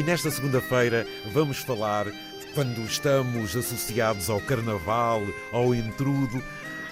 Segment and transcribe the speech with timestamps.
[0.00, 2.06] E nesta segunda-feira vamos falar
[2.54, 6.42] quando estamos associados ao carnaval, ao intrudo,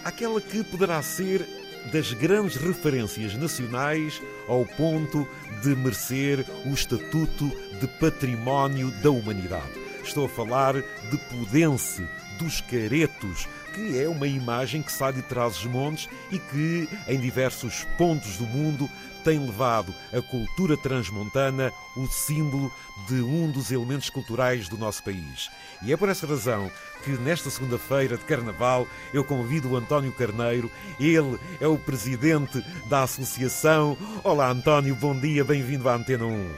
[0.04, 1.48] aquela que poderá ser
[1.90, 5.26] das grandes referências nacionais ao ponto
[5.62, 7.50] de merecer o estatuto
[7.80, 9.72] de património da humanidade.
[10.04, 12.06] Estou a falar de Pudense,
[12.38, 13.48] dos caretos,
[13.78, 18.90] que é uma imagem que sai de Trás-os-Montes e que, em diversos pontos do mundo,
[19.22, 22.72] tem levado a cultura transmontana o símbolo
[23.06, 25.48] de um dos elementos culturais do nosso país.
[25.82, 26.70] E é por essa razão
[27.04, 30.68] que nesta segunda-feira de Carnaval eu convido o António Carneiro.
[30.98, 33.96] Ele é o presidente da associação.
[34.24, 36.50] Olá, António, bom dia, bem-vindo à Antena 1.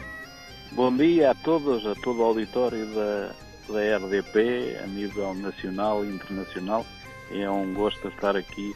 [0.73, 3.35] Bom dia a todos, a todo o auditório da,
[3.69, 6.87] da RDP, a nível nacional e internacional.
[7.31, 8.75] É um gosto estar aqui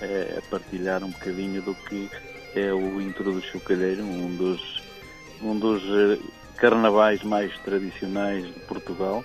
[0.00, 2.08] é, a partilhar um bocadinho do que
[2.54, 4.82] é o Intro do Chocalheiro, um dos,
[5.42, 6.18] um dos eh,
[6.56, 9.24] carnavais mais tradicionais de Portugal.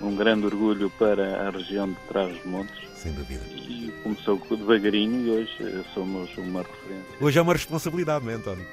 [0.00, 2.74] Um grande orgulho para a região de Trás-os-Montes.
[2.94, 3.42] Sem dúvida.
[3.50, 7.16] E começou devagarinho e hoje eh, somos uma referência.
[7.20, 8.66] Hoje é uma responsabilidade, não é, António?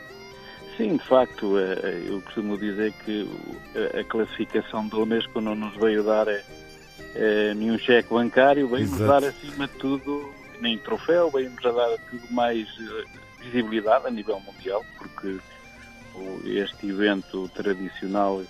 [0.77, 3.27] Sim, de facto, eh, eu costumo dizer que
[3.99, 6.27] a classificação da Unesco não nos veio dar
[7.15, 12.31] é, nenhum cheque bancário, veio-nos dar acima de tudo, nem troféu, veio-nos a dar tudo
[12.31, 12.67] mais
[13.41, 15.37] visibilidade a nível mundial, porque
[16.45, 18.41] este evento tradicional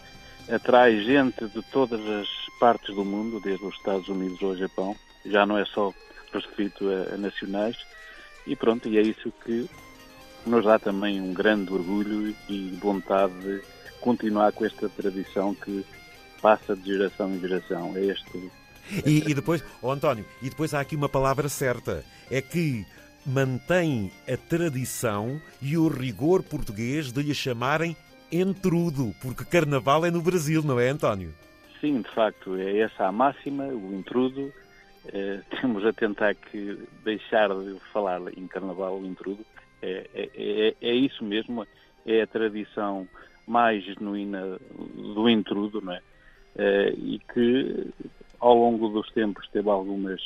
[0.50, 2.28] atrai gente de todas as
[2.59, 5.94] partes do mundo, desde os Estados Unidos ao Japão, já não é só
[6.34, 7.78] restrito a, a nacionais,
[8.46, 9.69] e pronto, e é isso que
[10.46, 13.62] nos dá também um grande orgulho e vontade de
[14.00, 15.86] continuar com esta tradição que
[16.42, 17.96] passa de geração em geração.
[17.96, 18.52] É este.
[19.06, 22.86] E, e depois, oh António, e depois há aqui uma palavra certa: é que
[23.25, 27.96] mantém a tradição e o rigor português de lhe chamarem
[28.31, 31.34] entrudo, porque carnaval é no Brasil, não é, António?
[31.81, 34.52] Sim, de facto, é essa a máxima, o intrudo.
[35.14, 39.46] É, temos a tentar que deixar de falar em carnaval, o intrudo.
[39.81, 41.66] É, é, é, é isso mesmo,
[42.06, 43.08] é a tradição
[43.46, 44.59] mais genuína
[44.96, 46.02] do intrudo, não é?
[46.57, 47.88] É e que
[48.40, 50.22] ao longo dos tempos teve algumas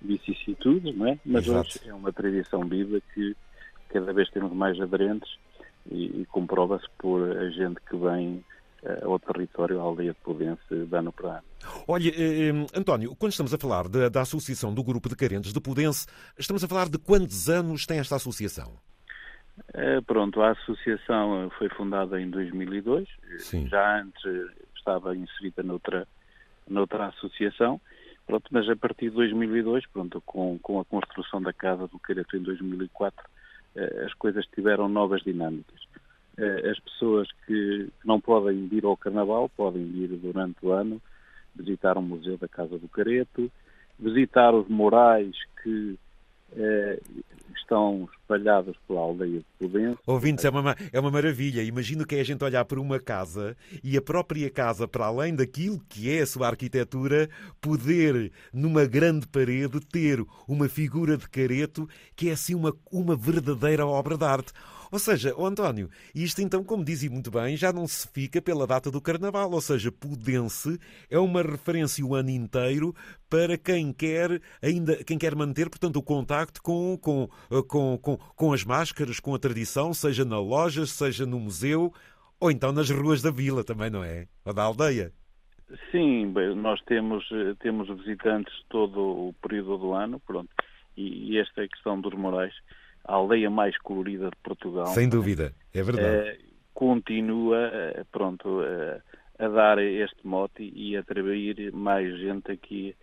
[0.00, 1.18] vicissitudes, não é?
[1.24, 1.68] Mas Exato.
[1.68, 3.36] hoje é uma tradição viva que
[3.88, 5.30] cada vez temos mais aderentes
[5.90, 8.44] e, e comprova-se por a gente que vem
[8.82, 11.44] uh, ao território, à aldeia de Pudense, de ano para ano.
[11.88, 15.52] Olha, eh, eh, António, quando estamos a falar da, da Associação do Grupo de Carentes
[15.52, 16.06] de Pudense,
[16.38, 18.72] estamos a falar de quantos anos tem esta associação?
[19.70, 23.08] Uh, pronto, a associação foi fundada em 2002,
[23.38, 23.68] Sim.
[23.68, 24.22] já antes
[24.84, 26.06] estava inserida noutra,
[26.68, 27.80] noutra associação,
[28.26, 32.36] Pronto, mas a partir de 2002, pronto, com, com a construção da Casa do Careto
[32.36, 33.22] em 2004,
[33.76, 35.80] eh, as coisas tiveram novas dinâmicas.
[36.38, 41.02] Eh, as pessoas que não podem vir ao Carnaval podem vir durante o ano
[41.54, 43.52] visitar o Museu da Casa do Careto,
[43.98, 45.98] visitar os morais que
[47.64, 49.98] estão espalhados pela aldeia de Pudense.
[50.06, 51.62] Ouvintes, é uma, é uma maravilha.
[51.62, 55.34] Imagino que é a gente olhar para uma casa e a própria casa, para além
[55.34, 57.28] daquilo que é a sua arquitetura,
[57.60, 63.86] poder, numa grande parede, ter uma figura de careto que é assim uma, uma verdadeira
[63.86, 64.52] obra de arte.
[64.94, 68.64] Ou seja, o António, isto então, como dizia muito bem, já não se fica pela
[68.64, 69.50] data do Carnaval.
[69.50, 70.78] Ou seja, Pudense
[71.10, 72.94] é uma referência o ano inteiro
[73.28, 78.16] para quem quer ainda quem quer manter, portanto, o contacto com, com, eh, com, com,
[78.16, 81.92] com as máscaras, com a tradição, seja na loja, seja no museu,
[82.38, 84.28] ou então nas ruas da vila também, não é?
[84.44, 85.12] Ou da aldeia.
[85.90, 90.50] Sim, nós temos, eh, temos visitantes todo o período do ano, pronto,
[90.96, 92.54] e, e esta questão dos morais
[93.04, 94.86] a aldeia mais colorida de Portugal.
[94.86, 96.28] Sem dúvida, é verdade.
[96.28, 96.38] É,
[96.72, 99.00] continua, eh, pronto, eh,
[99.38, 102.96] a dar este mote e a atrair mais gente aqui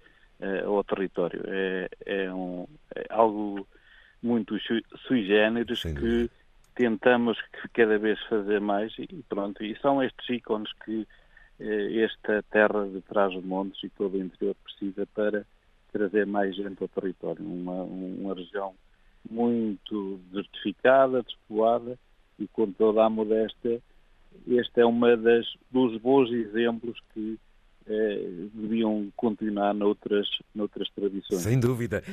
[0.66, 1.44] ao território.
[1.46, 2.66] É, é, um,
[2.96, 3.68] é algo
[4.24, 4.58] muito
[5.08, 6.32] sui generis que
[6.74, 7.38] tentamos
[7.74, 11.08] cada vez fazer mais e pronto, e são estes ícones que
[11.60, 15.46] esta terra de trás dos montes e todo o interior precisa para
[15.92, 17.46] trazer mais gente ao território.
[17.46, 18.74] Uma, uma região
[19.30, 21.98] muito desertificada, despoada
[22.40, 23.82] e com toda a modéstia,
[24.48, 24.86] este é
[25.18, 27.38] das dos bons exemplos que
[27.88, 31.42] eh, deviam continuar noutras, noutras tradições.
[31.42, 32.04] Sem dúvida.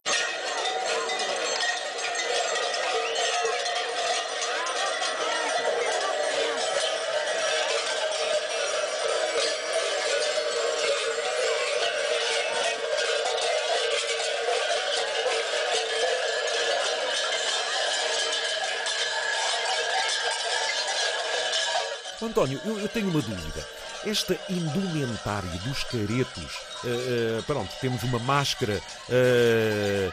[22.38, 23.67] António, eu, eu tenho uma dúvida.
[24.06, 30.12] esta indumentária dos caretos, uh, uh, pronto, temos uma máscara uh,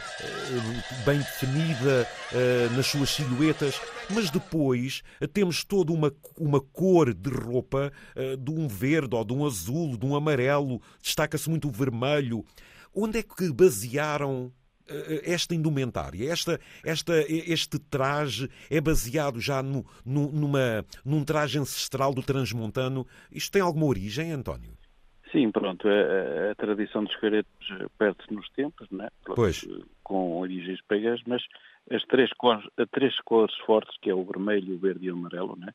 [1.05, 2.07] bem definida
[2.75, 3.79] nas suas silhuetas,
[4.09, 7.93] mas depois temos toda uma, uma cor de roupa
[8.39, 12.43] de um verde ou de um azul, de um amarelo, destaca-se muito o vermelho.
[12.93, 14.51] Onde é que basearam
[15.23, 22.13] esta indumentária, esta, esta, este traje é baseado já no, no, numa, num traje ancestral
[22.13, 23.05] do transmontano.
[23.31, 24.77] Isto tem alguma origem, António?
[25.31, 25.87] Sim, pronto.
[25.87, 27.67] A, a tradição dos caretos
[27.97, 29.09] perde-se nos tempos, né?
[29.25, 29.67] Pois.
[30.03, 31.43] com origens pagãs, mas
[31.89, 35.15] as três cores, as três cores fortes, que é o vermelho, o verde e o
[35.15, 35.73] amarelo, né?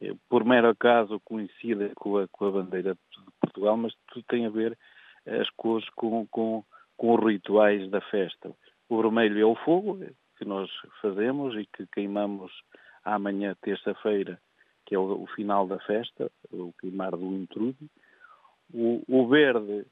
[0.00, 4.46] Eh, por mero acaso coincide com a, com a bandeira de Portugal, mas tudo tem
[4.46, 4.76] a ver
[5.26, 6.64] as cores com, com
[6.96, 8.54] com os rituais da festa.
[8.88, 9.98] O vermelho é o fogo
[10.38, 10.70] que nós
[11.00, 12.52] fazemos e que queimamos
[13.04, 14.40] amanhã, terça-feira,
[14.86, 17.90] que é o, o, final da festa, o queimar do intrude.
[18.72, 19.86] O, o verde,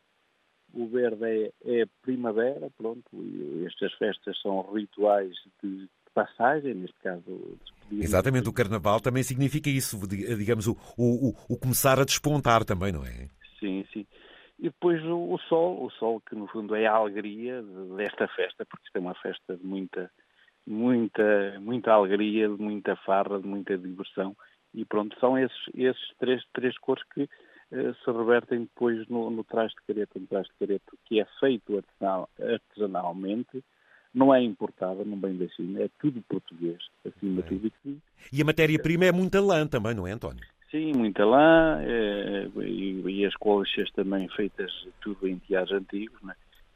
[0.73, 7.59] o verde é, é, primavera, pronto, e estas festas são rituais de passagem, neste caso.
[7.91, 13.05] Exatamente, o carnaval também significa isso, digamos, o, o, o começar a despontar também, não
[13.05, 13.29] é?
[13.59, 14.07] Sim, sim.
[14.63, 17.61] E depois o, o, sol, o sol que no fundo é a alegria
[17.97, 20.09] desta festa, porque isto é uma festa de muita,
[20.65, 24.37] muita, muita alegria, de muita farra, de muita diversão.
[24.73, 27.23] E pronto, são esses, esses três, três cores que
[27.73, 31.27] eh, se revertem depois no, no traje de careta, um traje de careta que é
[31.41, 33.65] feito artesanal, artesanalmente,
[34.15, 38.01] não é importada, não vem da China, é tudo português, acima de tudo.
[38.33, 40.45] E a matéria-prima é muita lã também, não é, António?
[40.73, 44.73] Sim, muita lã é, e, e, as colchas também feitas
[45.03, 46.35] tudo em tiares antigos, né?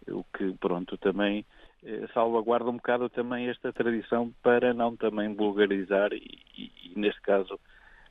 [0.08, 1.46] o que pronto também
[1.82, 7.22] é, salvaguarda um bocado também esta tradição para não também vulgarizar e, e, e neste
[7.22, 7.58] caso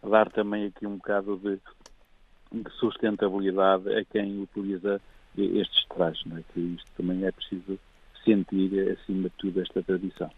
[0.02, 1.62] dar também aqui um bocado de,
[2.52, 5.00] de sustentabilidade a quem utiliza
[5.38, 6.44] estes trajes, né?
[6.52, 7.80] que isto também é preciso
[8.24, 10.32] sentir acima de tudo esta tradição.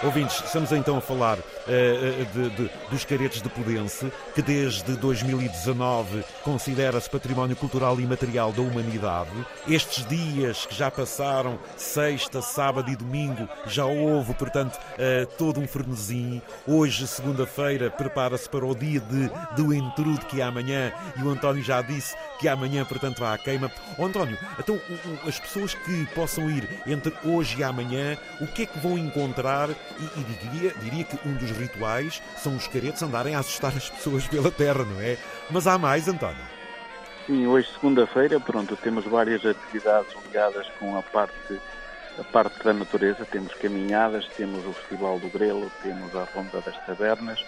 [0.00, 6.24] Ouvintes, estamos então a falar uh, de, de, dos caretos de Pudense, que desde 2019
[6.42, 9.30] considera-se património cultural e material da humanidade.
[9.66, 15.68] Estes dias que já passaram, sexta, sábado e domingo, já houve, portanto, uh, todo um
[15.68, 16.40] frenesim.
[16.66, 21.62] Hoje, segunda-feira, prepara-se para o dia de, do entrude que é amanhã, e o António
[21.62, 23.70] já disse que amanhã, portanto, há a queima.
[23.96, 24.80] Oh, António, então
[25.26, 29.68] as pessoas que possam ir entre hoje e amanhã, o que é que vão encontrar
[29.70, 33.88] e, e diria, diria que um dos rituais são os caretos andarem a assustar as
[33.88, 35.16] pessoas pela terra, não é?
[35.50, 36.37] Mas há mais, António?
[37.28, 41.60] Sim, hoje, segunda-feira, pronto, temos várias atividades ligadas com a parte,
[42.18, 43.26] a parte da natureza.
[43.26, 47.38] Temos caminhadas, temos o Festival do Grelo, temos a Ronda das Tabernas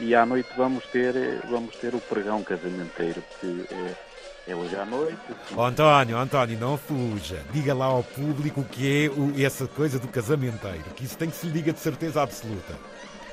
[0.00, 1.12] e à noite vamos ter,
[1.44, 4.08] vamos ter o pregão casamenteiro, que é
[4.48, 5.18] é hoje à noite.
[5.54, 7.44] Oh, António, António, não fuja.
[7.52, 11.28] Diga lá ao público o que é o, essa coisa do casamenteiro, que isso tem
[11.28, 12.74] que se lhe diga de certeza absoluta.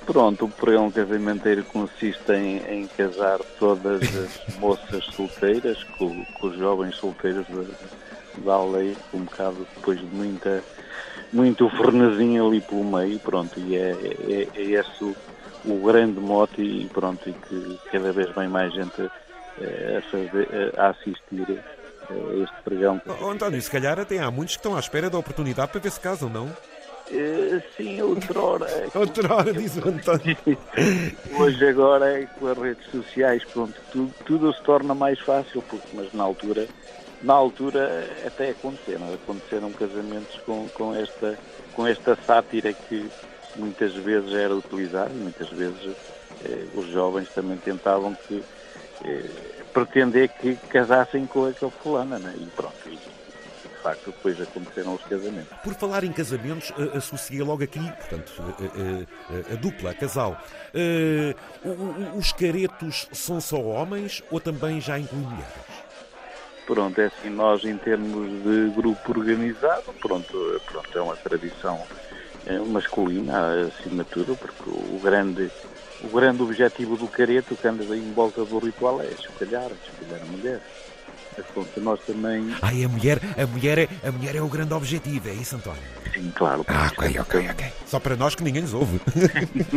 [0.05, 6.57] Pronto, o pregão casamenteiro consiste em, em casar todas as moças solteiras com, com, os
[6.57, 7.63] jovens solteiros da,
[8.37, 10.63] da aldeia, um bocado depois de muita,
[11.33, 15.15] muito fornezinho ali pelo meio, pronto, e é, é, é esse o,
[15.65, 20.89] o grande mote e pronto, e que cada vez vem mais gente a, fazer, a
[20.89, 21.63] assistir
[22.09, 23.01] a este pregão.
[23.21, 25.91] Oh, António, se calhar até há muitos que estão à espera da oportunidade para ver
[25.91, 26.51] se casam, não?
[27.11, 28.67] Uh, sim, outrora.
[28.95, 30.37] outrora, diz o António.
[31.39, 35.87] Hoje, agora, é com as redes sociais, pronto, tudo, tudo se torna mais fácil, porque,
[35.93, 36.67] mas na altura,
[37.21, 41.37] na altura até aconteceram, aconteceram casamentos com, com, esta,
[41.73, 43.09] com esta sátira que
[43.55, 45.95] muitas vezes era utilizada muitas vezes
[46.43, 48.43] eh, os jovens também tentavam que
[49.03, 49.29] eh,
[49.73, 52.33] pretender que casassem com aquele fulana, né?
[52.37, 52.75] e pronto,
[53.85, 55.57] facto depois aconteceram os casamentos.
[55.63, 60.41] Por falar em casamentos, associei logo aqui, portanto, a, a, a dupla, a casal.
[60.73, 65.53] Uh, os caretos são só homens ou também já incluem mulheres?
[66.65, 71.79] Pronto, é assim, nós em termos de grupo organizado, pronto, pronto é uma tradição
[72.47, 75.51] é, masculina, acima de tudo, porque o grande
[76.03, 80.25] o grande objetivo do careto que anda em volta do ritual é espalhar, espalhar a
[80.25, 80.61] mulher.
[81.43, 82.55] Portanto, nós também.
[82.61, 85.81] Ai, a mulher, a mulher, é, a mulher é o grande objetivo, é isso, António?
[86.13, 86.63] Sim, claro.
[86.67, 87.73] Ah, ok, ok, ok.
[87.85, 88.99] Só para nós que ninguém nos ouve.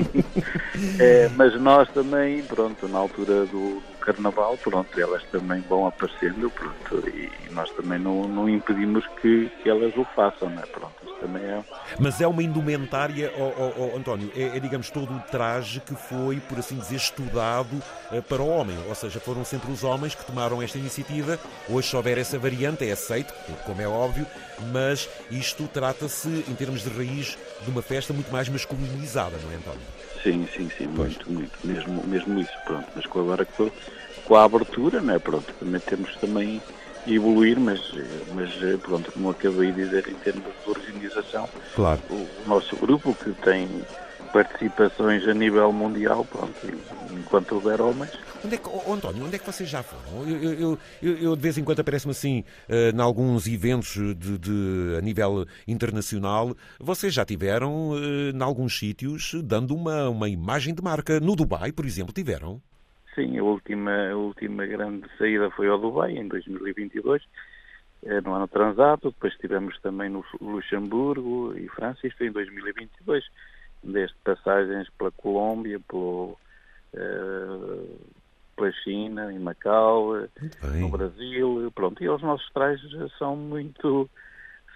[0.99, 7.07] é, mas nós também, pronto, na altura do carnaval, pronto, elas também vão aparecendo, pronto,
[7.09, 10.63] e nós também não, não impedimos que, que elas o façam, né?
[10.73, 11.63] Pronto, isso também é.
[12.01, 15.95] Mas é uma indumentária, oh, oh, oh, António, é, é, digamos todo o traje que
[15.95, 17.75] foi, por assim dizer, estudado
[18.11, 21.39] uh, para o homem, ou seja, foram sempre os homens que tomaram esta iniciativa.
[21.69, 23.35] Hoje, se houver essa variante, é aceito,
[23.67, 24.27] como é óbvio,
[24.73, 29.57] mas isto trata-se, em termos de raiz, de uma festa muito mais masculinizada, não é,
[29.57, 29.99] António?
[30.23, 31.09] Sim, sim, sim, pois.
[31.11, 32.93] muito, muito, mesmo, mesmo isso, pronto.
[32.95, 33.71] Mas agora com,
[34.25, 36.63] com a abertura, né, pronto, também temos também
[37.07, 37.81] evoluir, mas,
[38.29, 38.51] mas
[38.83, 42.03] pronto, como acabei de dizer, em termos de organização, claro.
[42.09, 43.87] o, o nosso grupo que tem
[44.33, 46.55] participações a nível mundial, pronto,
[47.13, 48.11] enquanto houver homens.
[48.45, 50.29] Onde é que, oh, António, onde é que vocês já foram?
[50.29, 54.39] Eu, eu, eu, eu de vez em quando aparece-me assim, uh, em alguns eventos de,
[54.39, 60.73] de, a nível internacional, vocês já tiveram, uh, em alguns sítios, dando uma, uma imagem
[60.73, 61.19] de marca.
[61.19, 62.63] No Dubai, por exemplo, tiveram?
[63.15, 67.21] Sim, a última, a última grande saída foi ao Dubai, em 2022,
[68.05, 73.25] eh, no ano transato, depois estivemos também no Luxemburgo e França, isto em 2022
[73.83, 76.37] desde passagens pela Colômbia, pelo,
[76.95, 77.99] uh,
[78.57, 80.29] pela China, em Macau, eh,
[80.81, 82.03] no Brasil, pronto.
[82.03, 84.11] E os nossos trajes são muito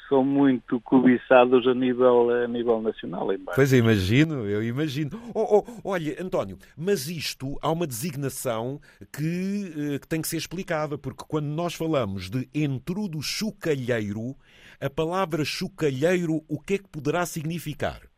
[0.09, 3.33] são muito cobiçados a nível, a nível nacional.
[3.33, 5.19] Em pois imagino, eu imagino.
[5.35, 8.79] Oh, oh, olha, António, mas isto há uma designação
[9.11, 14.37] que, eh, que, tem que ser explicada, porque quando nós falamos de entrudo chucalheiro,
[14.79, 18.12] a palavra chucalheiro, o que é que poderá significar?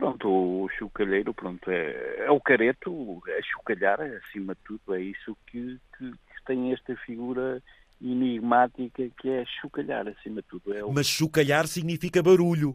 [0.00, 5.36] Pronto, o chocalheiro, pronto, é, é o careto, é chocalhar, acima de tudo, é isso
[5.46, 7.62] que, que, que tem esta figura
[8.00, 10.72] enigmática que é chocalhar, acima de tudo.
[10.72, 10.90] É o...
[10.90, 12.74] Mas chocalhar significa barulho.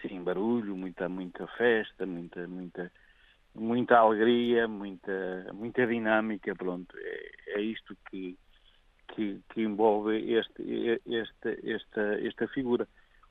[0.00, 2.90] Sim, barulho, muita, muita festa, muita, muita,
[3.54, 6.96] muita alegria, muita, muita dinâmica, pronto.
[6.98, 8.34] É, é isto que,
[9.08, 12.88] que, que envolve este, este, esta, esta figura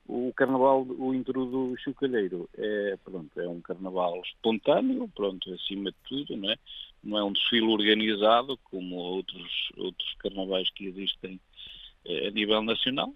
[0.08, 6.36] o carnaval, o intrudo chocalheiro, é, pronto, é um carnaval espontâneo, pronto, acima de tudo,
[6.36, 6.56] não é?
[7.02, 11.40] Não é um desfile organizado como outros, outros carnavais que existem
[12.04, 13.12] é, a nível nacional.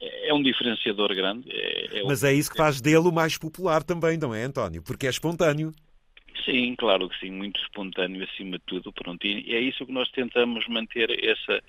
[0.00, 1.48] É, é um diferenciador grande.
[1.50, 4.82] É, é Mas é isso que faz dele o mais popular também, não é, António?
[4.82, 5.72] Porque é espontâneo.
[6.44, 9.24] Sim, claro que sim, muito espontâneo acima de tudo, pronto.
[9.24, 11.62] E é isso que nós tentamos manter essa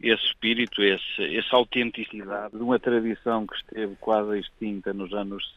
[0.00, 5.54] esse espírito, esse, essa autenticidade de uma tradição que esteve quase extinta nos anos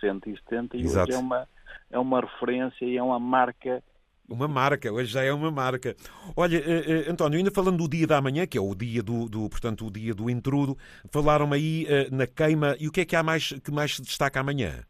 [0.00, 1.10] 60 e 70 e Exato.
[1.10, 1.48] hoje é uma,
[1.90, 3.82] é uma referência e é uma marca
[4.30, 5.96] uma marca, hoje já é uma marca.
[6.36, 9.28] Olha, uh, uh, António, ainda falando do dia da manhã, que é o dia do,
[9.28, 10.78] do portanto, o dia do intrudo,
[11.12, 14.02] falaram aí uh, na queima, e o que é que há mais que mais se
[14.02, 14.84] destaca amanhã?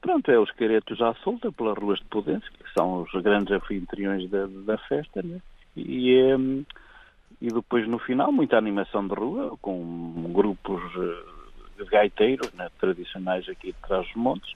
[0.00, 4.30] Pronto, é os caretos à solta pelas ruas de Pudense, que são os grandes anfitriões
[4.30, 5.40] da, da festa, né?
[5.76, 6.14] E
[7.42, 13.48] e depois no final muita animação de rua com grupos eh, de gaiteiros né, tradicionais
[13.48, 14.54] aqui de trás dos montes.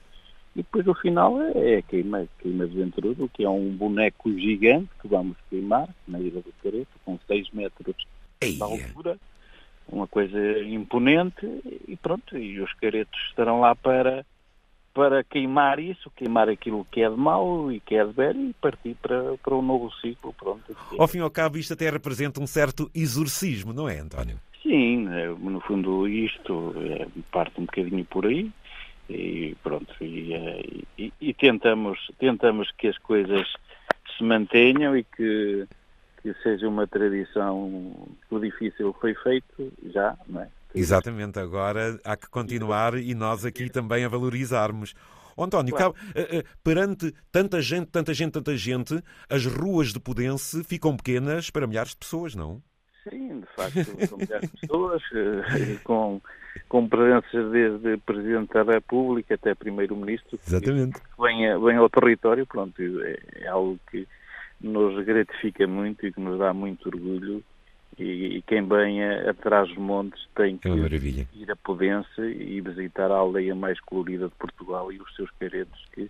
[0.55, 4.31] E depois no final é, é a queima, queima de ventrudo que é um boneco
[4.31, 7.93] gigante que vamos queimar na Ilha do Careto com 6 metros
[8.41, 9.17] de altura.
[9.89, 11.45] Uma coisa imponente.
[11.89, 14.25] E pronto, e os caretos estarão lá para
[14.97, 18.53] para queimar isso, queimar aquilo que é de mau e que é de velho e
[18.53, 20.33] partir para, para um novo ciclo.
[20.33, 20.75] Pronto.
[20.97, 24.39] Ao fim e ao cabo, isto até representa um certo exorcismo, não é, António?
[24.63, 28.51] Sim, é, no fundo isto é, parte um bocadinho por aí
[29.07, 30.63] e pronto, e, é,
[30.97, 33.47] e, e, tentamos, tentamos que as coisas
[34.17, 35.67] se mantenham e que,
[36.23, 37.93] que seja uma tradição
[38.27, 40.49] que o difícil foi feito já, não é?
[40.73, 44.93] Exatamente, agora há que continuar e nós aqui também a valorizarmos.
[45.35, 45.93] Oh, António, claro.
[46.15, 51.51] Eh, eh, perante tanta gente, tanta gente, tanta gente, as ruas de Pudense ficam pequenas
[51.51, 52.61] para milhares de pessoas, não?
[53.07, 53.75] Sim, de facto,
[54.09, 56.19] com milhares de pessoas, eh, com,
[56.67, 60.39] com presenças desde Presidente da República até Primeiro-Ministro.
[60.39, 64.07] Que vem, vem ao território, pronto, é, é algo que
[64.59, 67.43] nos gratifica muito e que nos dá muito orgulho
[67.97, 73.15] e, e quem vem atrás dos montes tem que ir a Pudense e visitar a
[73.15, 76.09] aldeia mais colorida de Portugal e os seus caretos que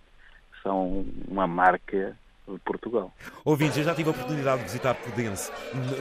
[0.62, 2.16] são uma marca
[2.64, 3.12] Portugal.
[3.44, 5.50] Ouvintes, eu já tive a oportunidade de visitar Pudense,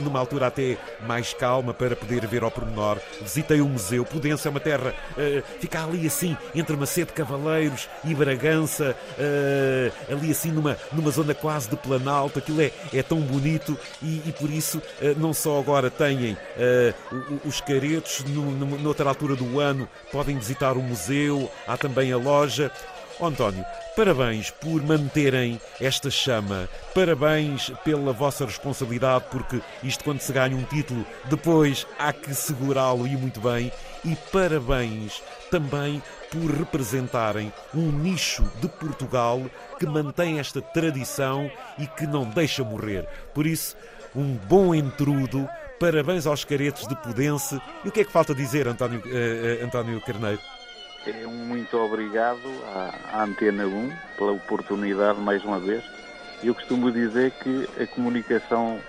[0.02, 2.98] numa altura até mais calma, para poder ver ao pormenor.
[3.22, 4.06] Visitei o museu.
[4.06, 10.32] Pudense é uma terra, uh, fica ali assim, entre Macedo Cavaleiros e Bragança, uh, ali
[10.32, 12.40] assim numa, numa zona quase de Planalto.
[12.40, 16.38] Aquilo é, é tão bonito e, e por isso uh, não só agora têm
[17.46, 22.18] os caretos, no, no, noutra altura do ano podem visitar o museu, há também a
[22.18, 22.72] loja.
[23.26, 30.56] António, parabéns por manterem esta chama, parabéns pela vossa responsabilidade, porque isto, quando se ganha
[30.56, 33.72] um título, depois há que segurá-lo e muito bem,
[34.06, 39.42] e parabéns também por representarem um nicho de Portugal
[39.80, 43.08] que mantém esta tradição e que não deixa morrer.
[43.34, 43.76] Por isso,
[44.16, 47.60] um bom entrudo, parabéns aos caretos de Pudense.
[47.84, 50.42] E o que é que falta dizer, António, uh, António Carneiro?
[51.08, 52.50] É muito obrigado
[53.14, 55.82] à, Antena 1 pela oportunidade mais uma vez.
[56.44, 58.82] Eu costumo dizer que a comunicação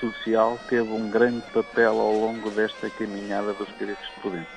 [0.00, 4.48] social teve um grande papel ao longo desta caminhada dos caretos de Pudense.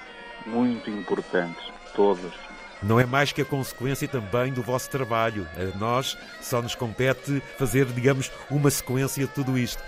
[0.47, 1.63] Muito importantes,
[1.95, 2.33] todos.
[2.81, 5.47] Não é mais que a consequência também do vosso trabalho.
[5.55, 9.83] A nós só nos compete fazer, digamos, uma sequência de tudo isto.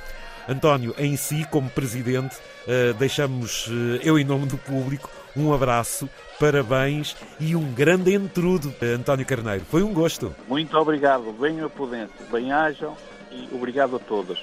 [0.48, 2.38] António, em si, como presidente,
[2.68, 6.10] eh, deixamos, eh, eu em nome do público, um abraço,
[6.40, 9.66] parabéns e um grande entrudo, eh, António Carneiro.
[9.66, 10.36] Foi um gosto.
[10.48, 11.34] Muito obrigado.
[11.40, 12.96] Venham a Pudense, bem-ajam
[13.32, 14.42] e obrigado a todos.